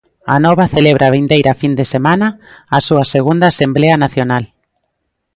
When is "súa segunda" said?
2.87-3.45